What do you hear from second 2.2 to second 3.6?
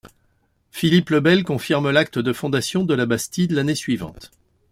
fondation de la bastide